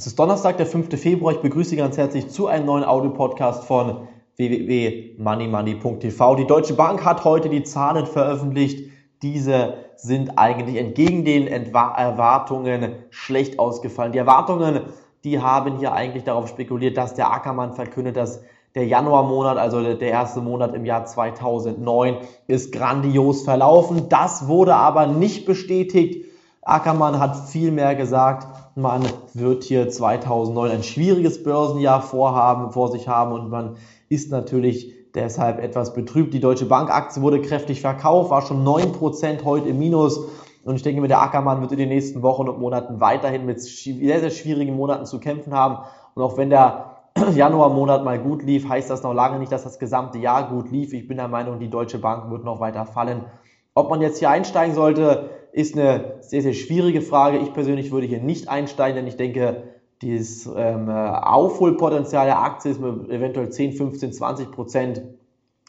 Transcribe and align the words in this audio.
Es 0.00 0.06
ist 0.06 0.18
Donnerstag, 0.18 0.56
der 0.56 0.64
5. 0.64 0.98
Februar. 0.98 1.34
Ich 1.34 1.42
begrüße 1.42 1.68
Sie 1.68 1.76
ganz 1.76 1.98
herzlich 1.98 2.30
zu 2.30 2.46
einem 2.46 2.64
neuen 2.64 2.84
Audio-Podcast 2.84 3.64
von 3.64 4.08
www.moneymoney.tv. 4.36 6.36
Die 6.36 6.46
Deutsche 6.46 6.72
Bank 6.72 7.04
hat 7.04 7.24
heute 7.24 7.50
die 7.50 7.64
Zahlen 7.64 8.06
veröffentlicht. 8.06 8.90
Diese 9.20 9.74
sind 9.96 10.38
eigentlich 10.38 10.78
entgegen 10.78 11.26
den 11.26 11.46
Erwartungen 11.46 12.94
schlecht 13.10 13.58
ausgefallen. 13.58 14.12
Die 14.12 14.18
Erwartungen, 14.18 14.80
die 15.22 15.42
haben 15.42 15.76
hier 15.76 15.92
eigentlich 15.92 16.24
darauf 16.24 16.48
spekuliert, 16.48 16.96
dass 16.96 17.12
der 17.12 17.30
Ackermann 17.30 17.74
verkündet, 17.74 18.16
dass 18.16 18.40
der 18.74 18.86
Januarmonat, 18.86 19.58
also 19.58 19.82
der 19.82 20.00
erste 20.00 20.40
Monat 20.40 20.74
im 20.74 20.86
Jahr 20.86 21.04
2009, 21.04 22.16
ist 22.46 22.72
grandios 22.72 23.42
verlaufen. 23.42 24.08
Das 24.08 24.48
wurde 24.48 24.76
aber 24.76 25.08
nicht 25.08 25.44
bestätigt. 25.44 26.24
Ackermann 26.62 27.20
hat 27.20 27.50
vielmehr 27.50 27.94
gesagt, 27.94 28.49
man 28.74 29.02
wird 29.34 29.64
hier 29.64 29.88
2009 29.88 30.70
ein 30.70 30.82
schwieriges 30.82 31.42
Börsenjahr 31.42 32.02
vorhaben, 32.02 32.70
vor 32.70 32.90
sich 32.90 33.08
haben 33.08 33.32
und 33.32 33.50
man 33.50 33.76
ist 34.08 34.30
natürlich 34.30 34.94
deshalb 35.14 35.62
etwas 35.62 35.92
betrübt. 35.92 36.34
Die 36.34 36.40
Deutsche 36.40 36.66
Bank 36.66 36.90
Aktie 36.90 37.22
wurde 37.22 37.40
kräftig 37.40 37.80
verkauft, 37.80 38.30
war 38.30 38.42
schon 38.42 38.64
9% 38.64 39.44
heute 39.44 39.68
im 39.68 39.78
Minus. 39.78 40.20
Und 40.64 40.76
ich 40.76 40.82
denke, 40.82 41.00
mit 41.00 41.10
der 41.10 41.22
Ackermann 41.22 41.62
wird 41.62 41.72
in 41.72 41.78
den 41.78 41.88
nächsten 41.88 42.22
Wochen 42.22 42.48
und 42.48 42.60
Monaten 42.60 43.00
weiterhin 43.00 43.46
mit 43.46 43.60
sehr, 43.62 44.20
sehr 44.20 44.30
schwierigen 44.30 44.76
Monaten 44.76 45.06
zu 45.06 45.18
kämpfen 45.18 45.54
haben. 45.54 45.78
Und 46.14 46.22
auch 46.22 46.36
wenn 46.36 46.50
der 46.50 46.96
Januarmonat 47.34 48.04
mal 48.04 48.18
gut 48.18 48.42
lief, 48.42 48.68
heißt 48.68 48.90
das 48.90 49.02
noch 49.02 49.14
lange 49.14 49.38
nicht, 49.38 49.52
dass 49.52 49.64
das 49.64 49.78
gesamte 49.78 50.18
Jahr 50.18 50.48
gut 50.48 50.70
lief. 50.70 50.92
Ich 50.92 51.08
bin 51.08 51.16
der 51.16 51.28
Meinung, 51.28 51.58
die 51.58 51.70
Deutsche 51.70 51.98
Bank 51.98 52.30
wird 52.30 52.44
noch 52.44 52.60
weiter 52.60 52.84
fallen. 52.84 53.24
Ob 53.74 53.90
man 53.90 54.00
jetzt 54.00 54.18
hier 54.18 54.30
einsteigen 54.30 54.74
sollte, 54.74 55.30
ist 55.52 55.76
eine 55.76 56.18
sehr, 56.20 56.42
sehr 56.42 56.54
schwierige 56.54 57.02
Frage. 57.02 57.38
Ich 57.38 57.52
persönlich 57.52 57.92
würde 57.92 58.06
hier 58.06 58.20
nicht 58.20 58.48
einsteigen, 58.48 58.96
denn 58.96 59.06
ich 59.06 59.16
denke, 59.16 59.64
dieses 60.02 60.46
ähm, 60.46 60.88
Aufholpotenzial 60.88 62.26
der 62.26 62.40
Aktie 62.40 62.70
ist 62.70 62.80
mit 62.80 63.10
eventuell 63.10 63.50
10, 63.50 63.72
15, 63.72 64.12
20 64.12 64.50
Prozent 64.50 65.02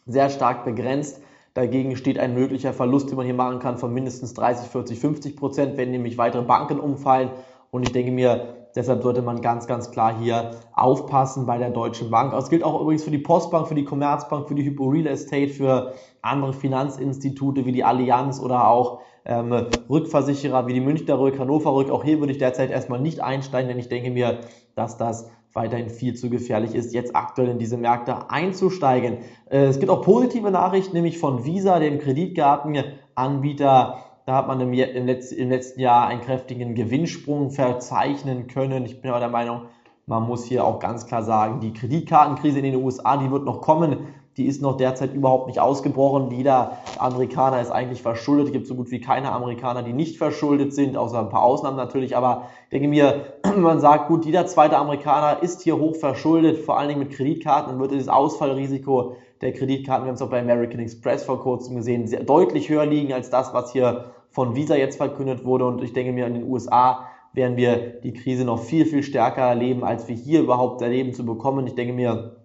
sehr 0.05 0.29
stark 0.29 0.63
begrenzt. 0.65 1.21
Dagegen 1.53 1.97
steht 1.97 2.17
ein 2.17 2.33
möglicher 2.33 2.71
Verlust, 2.71 3.09
den 3.09 3.17
man 3.17 3.25
hier 3.25 3.35
machen 3.35 3.59
kann, 3.59 3.77
von 3.77 3.93
mindestens 3.93 4.33
30, 4.33 4.69
40, 4.69 4.99
50 4.99 5.35
Prozent, 5.35 5.77
wenn 5.77 5.91
nämlich 5.91 6.17
weitere 6.17 6.43
Banken 6.43 6.79
umfallen. 6.79 7.31
Und 7.71 7.83
ich 7.83 7.93
denke 7.93 8.11
mir, 8.11 8.67
deshalb 8.75 9.01
sollte 9.01 9.21
man 9.21 9.41
ganz, 9.41 9.65
ganz 9.65 9.91
klar 9.91 10.19
hier 10.19 10.51
aufpassen 10.73 11.45
bei 11.45 11.57
der 11.57 11.69
Deutschen 11.69 12.09
Bank. 12.09 12.33
Das 12.33 12.49
gilt 12.49 12.63
auch 12.63 12.81
übrigens 12.81 13.03
für 13.03 13.11
die 13.11 13.17
Postbank, 13.17 13.67
für 13.67 13.75
die 13.75 13.85
Commerzbank, 13.85 14.47
für 14.47 14.55
die 14.55 14.65
Hypo 14.65 14.89
Real 14.89 15.07
Estate, 15.07 15.47
für 15.47 15.93
andere 16.21 16.51
Finanzinstitute 16.51 17.65
wie 17.65 17.71
die 17.71 17.85
Allianz 17.85 18.41
oder 18.41 18.67
auch 18.67 18.99
ähm, 19.23 19.53
Rückversicherer 19.89 20.67
wie 20.67 20.73
die 20.73 20.81
Münchner 20.81 21.17
Rück, 21.17 21.39
Hannover 21.39 21.75
Rück. 21.75 21.89
Auch 21.89 22.03
hier 22.03 22.19
würde 22.19 22.33
ich 22.33 22.39
derzeit 22.39 22.71
erstmal 22.71 22.99
nicht 22.99 23.21
einsteigen, 23.21 23.69
denn 23.69 23.79
ich 23.79 23.89
denke 23.89 24.11
mir, 24.11 24.41
dass 24.75 24.97
das 24.97 25.29
weiterhin 25.53 25.89
viel 25.89 26.15
zu 26.15 26.29
gefährlich 26.29 26.75
ist, 26.75 26.93
jetzt 26.93 27.15
aktuell 27.15 27.49
in 27.49 27.59
diese 27.59 27.77
Märkte 27.77 28.29
einzusteigen. 28.29 29.19
Äh, 29.49 29.65
es 29.65 29.79
gibt 29.79 29.91
auch 29.91 30.01
positive 30.01 30.51
Nachrichten, 30.51 30.93
nämlich 30.93 31.19
von 31.19 31.45
Visa, 31.45 31.79
dem 31.79 31.99
Kreditkartenanbieter. 31.99 34.10
Da 34.25 34.35
hat 34.35 34.47
man 34.47 34.59
im, 34.61 34.73
im, 34.73 35.05
Letz-, 35.05 35.33
im 35.33 35.49
letzten 35.49 35.79
Jahr 35.79 36.07
einen 36.07 36.21
kräftigen 36.21 36.75
Gewinnsprung 36.75 37.51
verzeichnen 37.51 38.47
können. 38.47 38.85
Ich 38.85 39.01
bin 39.01 39.11
aber 39.11 39.19
der 39.19 39.29
Meinung, 39.29 39.63
man 40.05 40.23
muss 40.23 40.45
hier 40.45 40.65
auch 40.65 40.79
ganz 40.79 41.05
klar 41.05 41.23
sagen, 41.23 41.59
die 41.59 41.73
Kreditkartenkrise 41.73 42.59
in 42.59 42.65
den 42.65 42.75
USA, 42.75 43.17
die 43.17 43.31
wird 43.31 43.45
noch 43.45 43.61
kommen 43.61 44.07
die 44.37 44.45
ist 44.45 44.61
noch 44.61 44.77
derzeit 44.77 45.13
überhaupt 45.13 45.47
nicht 45.47 45.59
ausgebrochen. 45.59 46.31
Jeder 46.31 46.77
Amerikaner 46.97 47.59
ist 47.59 47.69
eigentlich 47.69 48.01
verschuldet. 48.01 48.47
Es 48.47 48.53
gibt 48.53 48.67
so 48.67 48.75
gut 48.75 48.89
wie 48.89 49.01
keine 49.01 49.31
Amerikaner, 49.31 49.83
die 49.83 49.91
nicht 49.91 50.17
verschuldet 50.17 50.73
sind, 50.73 50.95
außer 50.95 51.19
ein 51.19 51.29
paar 51.29 51.43
Ausnahmen 51.43 51.75
natürlich. 51.75 52.15
Aber 52.15 52.47
ich 52.63 52.69
denke 52.69 52.87
mir, 52.87 53.33
man 53.57 53.79
sagt, 53.81 54.07
gut, 54.07 54.25
jeder 54.25 54.45
zweite 54.45 54.77
Amerikaner 54.77 55.43
ist 55.43 55.61
hier 55.61 55.77
hoch 55.77 55.95
verschuldet, 55.97 56.59
vor 56.59 56.77
allen 56.77 56.87
Dingen 56.87 57.01
mit 57.01 57.11
Kreditkarten, 57.11 57.73
dann 57.73 57.81
wird 57.81 57.91
das 57.91 58.07
Ausfallrisiko 58.07 59.15
der 59.41 59.53
Kreditkarten, 59.53 60.05
wir 60.05 60.09
haben 60.09 60.15
es 60.15 60.21
auch 60.21 60.29
bei 60.29 60.39
American 60.39 60.79
Express 60.79 61.23
vor 61.23 61.41
kurzem 61.41 61.75
gesehen, 61.75 62.07
sehr, 62.07 62.23
deutlich 62.23 62.69
höher 62.69 62.85
liegen 62.85 63.13
als 63.13 63.29
das, 63.29 63.53
was 63.53 63.71
hier 63.71 64.11
von 64.29 64.55
Visa 64.55 64.75
jetzt 64.75 64.97
verkündet 64.97 65.43
wurde. 65.43 65.65
Und 65.65 65.83
ich 65.83 65.93
denke 65.93 66.13
mir, 66.13 66.27
in 66.27 66.35
den 66.35 66.49
USA 66.49 67.07
werden 67.33 67.57
wir 67.57 67.77
die 68.01 68.13
Krise 68.13 68.45
noch 68.45 68.59
viel, 68.59 68.85
viel 68.85 69.03
stärker 69.03 69.41
erleben, 69.41 69.83
als 69.83 70.07
wir 70.07 70.15
hier 70.15 70.41
überhaupt 70.41 70.81
erleben 70.81 71.13
zu 71.13 71.25
bekommen. 71.25 71.65
Ich 71.67 71.75
denke 71.75 71.93
mir, 71.93 72.41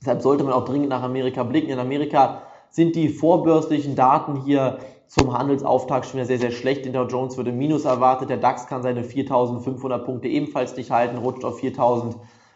Deshalb 0.00 0.22
sollte 0.22 0.44
man 0.44 0.54
auch 0.54 0.64
dringend 0.64 0.88
nach 0.88 1.02
Amerika 1.02 1.42
blicken. 1.42 1.70
In 1.70 1.78
Amerika 1.78 2.42
sind 2.70 2.96
die 2.96 3.10
vorbörslichen 3.10 3.96
Daten 3.96 4.44
hier 4.44 4.78
zum 5.06 5.36
Handelsauftakt 5.36 6.06
schon 6.06 6.14
wieder 6.14 6.26
sehr, 6.26 6.38
sehr 6.38 6.52
schlecht. 6.52 6.86
Den 6.86 6.94
Dow 6.94 7.04
Jones 7.04 7.36
wird 7.36 7.48
Minus 7.48 7.84
erwartet. 7.84 8.30
Der 8.30 8.38
DAX 8.38 8.66
kann 8.66 8.82
seine 8.82 9.04
4500 9.04 10.06
Punkte 10.06 10.28
ebenfalls 10.28 10.74
nicht 10.76 10.90
halten, 10.90 11.18
rutscht 11.18 11.44
auf 11.44 11.60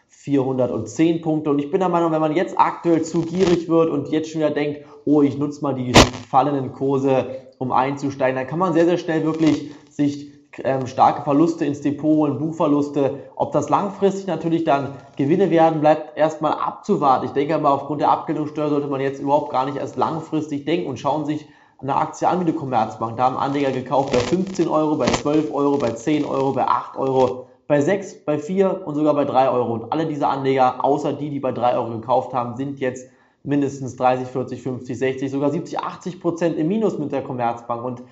4410 0.07 1.21
Punkte. 1.21 1.49
Und 1.51 1.59
ich 1.59 1.69
bin 1.71 1.79
der 1.79 1.89
Meinung, 1.89 2.11
wenn 2.11 2.21
man 2.21 2.35
jetzt 2.35 2.57
aktuell 2.57 3.03
zu 3.03 3.21
gierig 3.21 3.69
wird 3.69 3.89
und 3.89 4.09
jetzt 4.09 4.31
schon 4.31 4.41
wieder 4.41 4.51
denkt, 4.51 4.81
oh, 5.05 5.21
ich 5.21 5.37
nutze 5.37 5.61
mal 5.61 5.73
die 5.73 5.93
fallenden 6.29 6.73
Kurse, 6.73 7.45
um 7.57 7.71
einzusteigen, 7.71 8.35
dann 8.35 8.47
kann 8.47 8.59
man 8.59 8.73
sehr, 8.73 8.85
sehr 8.85 8.97
schnell 8.97 9.23
wirklich 9.23 9.71
sich 9.89 10.31
ähm, 10.63 10.87
starke 10.87 11.21
Verluste 11.23 11.65
ins 11.65 11.81
Depot 11.81 12.17
holen, 12.17 12.37
Buchverluste. 12.37 13.23
Ob 13.35 13.51
das 13.51 13.69
langfristig 13.69 14.27
natürlich 14.27 14.63
dann 14.63 14.93
Gewinne 15.17 15.49
werden, 15.49 15.81
bleibt 15.81 16.17
erstmal 16.17 16.53
abzuwarten. 16.53 17.25
Ich 17.25 17.31
denke 17.31 17.55
aber, 17.55 17.71
aufgrund 17.71 18.01
der 18.01 18.11
Abgeltungssteuer 18.11 18.69
sollte 18.69 18.87
man 18.87 19.01
jetzt 19.01 19.21
überhaupt 19.21 19.51
gar 19.51 19.65
nicht 19.65 19.77
erst 19.77 19.97
langfristig 19.97 20.65
denken 20.65 20.87
und 20.87 20.99
schauen 20.99 21.25
sich 21.25 21.47
eine 21.81 21.95
Aktie 21.95 22.27
an 22.27 22.39
wie 22.39 22.45
die 22.45 22.53
Commerzbank. 22.53 23.17
Da 23.17 23.25
haben 23.25 23.37
Anleger 23.37 23.71
gekauft 23.71 24.13
bei 24.13 24.19
15 24.19 24.67
Euro, 24.67 24.95
bei 24.95 25.07
12 25.07 25.53
Euro, 25.53 25.77
bei 25.77 25.91
10 25.91 26.23
Euro, 26.25 26.53
bei 26.53 26.67
8 26.67 26.97
Euro, 26.97 27.47
bei 27.67 27.81
6, 27.81 28.25
bei 28.25 28.37
4 28.37 28.85
und 28.85 28.95
sogar 28.95 29.13
bei 29.13 29.25
3 29.25 29.49
Euro. 29.49 29.73
Und 29.73 29.91
alle 29.91 30.05
diese 30.05 30.27
Anleger, 30.27 30.83
außer 30.83 31.13
die, 31.13 31.29
die 31.29 31.39
bei 31.39 31.51
3 31.51 31.75
Euro 31.75 31.91
gekauft 31.91 32.33
haben, 32.33 32.55
sind 32.55 32.79
jetzt 32.79 33.09
mindestens 33.43 33.95
30, 33.95 34.27
40, 34.27 34.61
50, 34.61 34.97
60, 34.97 35.31
sogar 35.31 35.51
70, 35.51 35.79
80 35.79 36.19
Prozent 36.19 36.57
im 36.57 36.67
Minus 36.67 36.97
mit 36.97 37.11
der 37.11 37.21
Commerzbank. 37.21 37.83
Und 37.83 38.03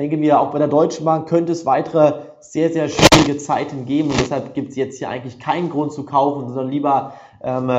denke 0.00 0.16
mir, 0.16 0.40
auch 0.40 0.50
bei 0.50 0.58
der 0.58 0.68
Deutschen 0.68 1.04
Bank 1.04 1.28
könnte 1.28 1.52
es 1.52 1.66
weitere 1.66 2.22
sehr, 2.40 2.70
sehr 2.70 2.88
schwierige 2.88 3.36
Zeiten 3.36 3.84
geben 3.84 4.10
und 4.10 4.18
deshalb 4.18 4.54
gibt 4.54 4.70
es 4.70 4.76
jetzt 4.76 4.98
hier 4.98 5.08
eigentlich 5.08 5.38
keinen 5.38 5.70
Grund 5.70 5.92
zu 5.92 6.04
kaufen, 6.04 6.48
sondern 6.48 6.70
lieber 6.70 7.14
ähm, 7.42 7.70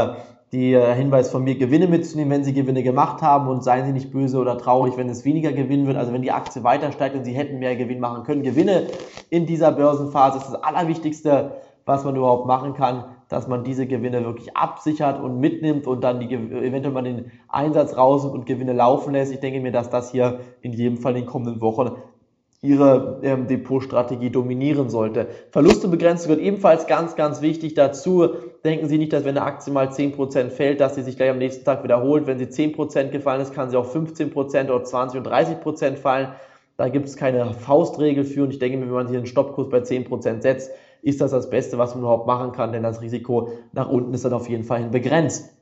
die 0.52 0.74
äh, 0.74 0.94
Hinweis 0.96 1.30
von 1.30 1.44
mir, 1.44 1.58
Gewinne 1.58 1.88
mitzunehmen, 1.88 2.32
wenn 2.32 2.44
Sie 2.44 2.54
Gewinne 2.54 2.84
gemacht 2.84 3.22
haben 3.22 3.48
und 3.48 3.64
seien 3.64 3.86
Sie 3.86 3.94
nicht 3.94 4.12
böse 4.12 4.38
oder 4.38 4.58
traurig, 4.58 4.98
wenn 4.98 5.10
es 5.10 5.26
weniger 5.26 5.52
Gewinn 5.52 5.88
wird. 5.88 5.98
Also 5.98 6.12
wenn 6.14 6.22
die 6.22 6.32
Aktie 6.32 6.64
weiter 6.64 6.92
steigt 6.92 7.16
und 7.16 7.24
Sie 7.24 7.34
hätten 7.34 7.60
mehr 7.60 7.76
Gewinn 7.76 8.00
machen 8.00 8.24
können. 8.24 8.44
Gewinne 8.44 8.88
in 9.30 9.46
dieser 9.46 9.72
Börsenphase 9.72 10.40
ist 10.40 10.48
das 10.48 10.64
Allerwichtigste, 10.64 11.62
was 11.86 12.04
man 12.04 12.16
überhaupt 12.16 12.48
machen 12.48 12.74
kann 12.74 13.06
dass 13.32 13.48
man 13.48 13.64
diese 13.64 13.88
Gewinne 13.88 14.26
wirklich 14.26 14.58
absichert 14.58 15.22
und 15.24 15.40
mitnimmt 15.40 15.88
und 15.88 16.04
dann 16.04 16.20
die, 16.20 16.34
eventuell 16.36 16.94
mal 16.94 17.02
den 17.02 17.32
Einsatz 17.48 17.96
raus 17.96 18.26
und 18.26 18.46
Gewinne 18.46 18.74
laufen 18.74 19.14
lässt. 19.14 19.32
Ich 19.32 19.40
denke 19.40 19.62
mir, 19.62 19.72
dass 19.72 19.90
das 19.90 20.12
hier 20.12 20.42
in 20.62 20.74
jedem 20.74 20.98
Fall 20.98 21.16
in 21.16 21.24
den 21.24 21.28
kommenden 21.28 21.62
Wochen 21.62 21.92
ihre 22.62 23.22
ähm, 23.24 23.48
Depotstrategie 23.48 24.32
dominieren 24.32 24.90
sollte. 24.90 25.30
Verlustebegrenzung 25.52 26.28
wird 26.28 26.42
ebenfalls 26.42 26.88
ganz, 26.88 27.16
ganz 27.16 27.42
wichtig 27.42 27.74
dazu. 27.74 28.28
Denken 28.64 28.88
Sie 28.88 29.00
nicht, 29.00 29.12
dass 29.12 29.26
wenn 29.26 29.38
eine 29.38 29.46
Aktie 29.46 29.74
mal 29.74 29.88
10% 29.88 30.50
fällt, 30.50 30.80
dass 30.82 30.94
sie 30.94 31.02
sich 31.02 31.18
gleich 31.18 31.32
am 31.32 31.40
nächsten 31.40 31.66
Tag 31.66 31.84
wiederholt. 31.84 32.28
Wenn 32.28 32.38
sie 32.38 32.46
10% 32.46 33.10
gefallen 33.10 33.42
ist, 33.42 33.54
kann 33.54 33.72
sie 33.72 33.78
auch 33.78 33.92
15% 33.92 34.66
oder 34.66 34.84
20 34.84 35.20
und 35.20 35.28
30% 35.28 35.96
fallen. 35.96 36.30
Da 36.78 36.90
gibt 36.90 37.08
es 37.08 37.16
keine 37.16 37.54
Faustregel 37.54 38.24
für 38.24 38.44
und 38.44 38.52
ich 38.52 38.60
denke 38.60 38.80
wenn 38.80 38.90
man 38.90 39.08
hier 39.08 39.18
einen 39.18 39.28
Stoppkurs 39.28 39.70
bei 39.70 39.80
10% 39.80 40.42
setzt, 40.42 40.72
ist 41.02 41.22
das 41.22 41.32
das 41.32 41.50
Beste, 41.50 41.78
was 41.78 41.96
man 41.96 42.04
überhaupt 42.04 42.28
machen 42.28 42.52
kann, 42.52 42.72
denn 42.72 42.84
das 42.84 43.02
Risiko 43.02 43.50
nach 43.72 43.90
unten 43.90 44.14
ist 44.14 44.26
dann 44.26 44.34
auf 44.34 44.50
jeden 44.50 44.64
Fall 44.64 44.80
hin 44.80 44.92
begrenzt. 44.92 45.56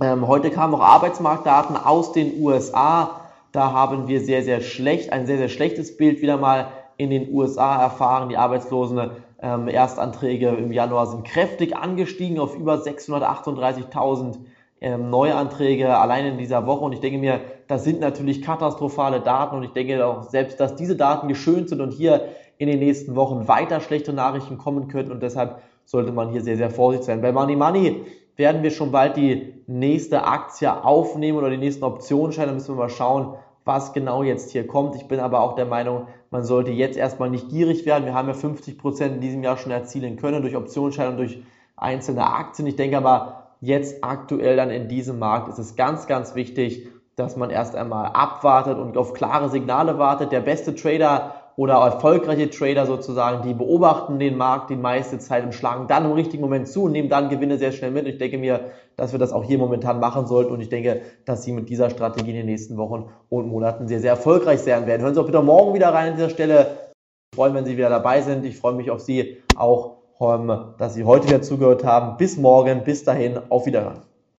Ähm, 0.00 0.28
heute 0.28 0.50
kamen 0.50 0.74
auch 0.74 0.80
Arbeitsmarktdaten 0.80 1.76
aus 1.76 2.12
den 2.12 2.40
USA. 2.40 3.22
Da 3.50 3.72
haben 3.72 4.06
wir 4.06 4.20
sehr, 4.20 4.42
sehr 4.42 4.60
schlecht, 4.60 5.12
ein 5.12 5.26
sehr, 5.26 5.38
sehr 5.38 5.48
schlechtes 5.48 5.96
Bild 5.96 6.22
wieder 6.22 6.36
mal 6.36 6.68
in 6.96 7.10
den 7.10 7.32
USA 7.32 7.82
erfahren. 7.82 8.28
Die 8.28 8.36
Arbeitslosen 8.36 9.10
ähm, 9.40 9.68
Erstanträge 9.68 10.48
im 10.48 10.72
Januar 10.72 11.06
sind 11.06 11.24
kräftig 11.24 11.76
angestiegen 11.76 12.38
auf 12.40 12.56
über 12.56 12.74
638.000 12.74 14.36
ähm, 14.80 15.10
Neuanträge 15.10 15.96
allein 15.96 16.26
in 16.26 16.38
dieser 16.38 16.66
Woche. 16.66 16.84
Und 16.84 16.92
ich 16.92 17.00
denke 17.00 17.18
mir, 17.18 17.40
das 17.66 17.84
sind 17.84 18.00
natürlich 18.00 18.42
katastrophale 18.42 19.20
Daten. 19.20 19.56
Und 19.56 19.64
ich 19.64 19.72
denke 19.72 20.04
auch 20.04 20.22
selbst, 20.22 20.58
dass 20.60 20.76
diese 20.76 20.96
Daten 20.96 21.28
geschönt 21.28 21.68
sind 21.68 21.80
und 21.80 21.92
hier 21.92 22.28
in 22.58 22.68
den 22.68 22.80
nächsten 22.80 23.14
Wochen 23.14 23.48
weiter 23.48 23.80
schlechte 23.80 24.12
Nachrichten 24.12 24.58
kommen 24.58 24.88
könnten 24.88 25.12
und 25.12 25.22
deshalb 25.22 25.62
sollte 25.84 26.12
man 26.12 26.30
hier 26.30 26.42
sehr, 26.42 26.56
sehr 26.56 26.70
vorsichtig 26.70 27.06
sein. 27.06 27.22
Bei 27.22 27.32
Money 27.32 27.56
Money 27.56 28.04
werden 28.36 28.62
wir 28.62 28.70
schon 28.70 28.92
bald 28.92 29.16
die 29.16 29.62
nächste 29.66 30.24
Aktie 30.24 30.84
aufnehmen 30.84 31.38
oder 31.38 31.50
die 31.50 31.56
nächsten 31.56 31.84
Optionsscheine. 31.84 32.48
Da 32.48 32.54
müssen 32.54 32.74
wir 32.74 32.82
mal 32.82 32.90
schauen, 32.90 33.34
was 33.64 33.92
genau 33.92 34.22
jetzt 34.22 34.50
hier 34.50 34.66
kommt. 34.66 34.96
Ich 34.96 35.06
bin 35.08 35.20
aber 35.20 35.40
auch 35.40 35.54
der 35.54 35.66
Meinung, 35.66 36.08
man 36.30 36.44
sollte 36.44 36.70
jetzt 36.70 36.96
erstmal 36.96 37.30
nicht 37.30 37.48
gierig 37.48 37.86
werden. 37.86 38.04
Wir 38.04 38.14
haben 38.14 38.28
ja 38.28 38.34
50 38.34 38.78
Prozent 38.78 39.16
in 39.16 39.20
diesem 39.20 39.42
Jahr 39.42 39.56
schon 39.56 39.72
erzielen 39.72 40.16
können 40.16 40.42
durch 40.42 40.56
Optionsscheine 40.56 41.10
und 41.10 41.16
durch 41.16 41.42
einzelne 41.76 42.26
Aktien. 42.26 42.66
Ich 42.66 42.76
denke 42.76 42.98
aber 42.98 43.54
jetzt 43.60 44.04
aktuell 44.04 44.56
dann 44.56 44.70
in 44.70 44.88
diesem 44.88 45.18
Markt 45.18 45.48
ist 45.48 45.58
es 45.58 45.76
ganz, 45.76 46.06
ganz 46.06 46.34
wichtig, 46.34 46.88
dass 47.16 47.36
man 47.36 47.50
erst 47.50 47.74
einmal 47.74 48.06
abwartet 48.06 48.78
und 48.78 48.96
auf 48.96 49.12
klare 49.12 49.48
Signale 49.48 49.98
wartet. 49.98 50.30
Der 50.30 50.40
beste 50.40 50.74
Trader 50.74 51.37
oder 51.58 51.74
erfolgreiche 51.74 52.50
Trader 52.50 52.86
sozusagen, 52.86 53.42
die 53.42 53.52
beobachten 53.52 54.20
den 54.20 54.36
Markt 54.36 54.70
die 54.70 54.76
meiste 54.76 55.18
Zeit 55.18 55.42
und 55.42 55.52
schlagen 55.52 55.88
dann 55.88 56.04
im 56.04 56.12
richtigen 56.12 56.40
Moment 56.40 56.68
zu 56.68 56.84
und 56.84 56.92
nehmen 56.92 57.08
dann 57.08 57.30
Gewinne 57.30 57.58
sehr 57.58 57.72
schnell 57.72 57.90
mit. 57.90 58.06
Ich 58.06 58.16
denke 58.16 58.38
mir, 58.38 58.70
dass 58.94 59.10
wir 59.10 59.18
das 59.18 59.32
auch 59.32 59.42
hier 59.42 59.58
momentan 59.58 59.98
machen 59.98 60.28
sollten 60.28 60.52
und 60.52 60.60
ich 60.60 60.68
denke, 60.68 61.02
dass 61.24 61.42
Sie 61.42 61.50
mit 61.50 61.68
dieser 61.68 61.90
Strategie 61.90 62.30
in 62.30 62.36
den 62.36 62.46
nächsten 62.46 62.76
Wochen 62.76 63.10
und 63.28 63.48
Monaten 63.48 63.88
sehr, 63.88 63.98
sehr 63.98 64.12
erfolgreich 64.12 64.60
sein 64.60 64.86
werden. 64.86 65.02
Hören 65.02 65.14
Sie 65.14 65.20
auch 65.20 65.26
bitte 65.26 65.42
morgen 65.42 65.74
wieder 65.74 65.92
rein 65.92 66.10
an 66.10 66.16
dieser 66.16 66.30
Stelle. 66.30 66.92
Ich 67.32 67.36
freue 67.36 67.50
mich, 67.50 67.58
wenn 67.58 67.66
Sie 67.66 67.76
wieder 67.76 67.90
dabei 67.90 68.22
sind. 68.22 68.44
Ich 68.44 68.56
freue 68.56 68.74
mich 68.74 68.92
auf 68.92 69.00
Sie 69.00 69.38
auch, 69.56 69.96
dass 70.78 70.94
Sie 70.94 71.02
heute 71.02 71.26
wieder 71.26 71.42
zugehört 71.42 71.82
haben. 71.82 72.18
Bis 72.18 72.36
morgen, 72.36 72.84
bis 72.84 73.02
dahin, 73.02 73.36
auf 73.48 73.66
Wiederhören. 73.66 74.02